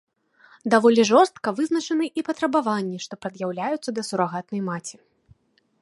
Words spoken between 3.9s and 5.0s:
да сурагатнай маці.